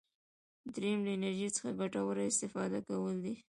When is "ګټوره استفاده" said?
1.79-2.79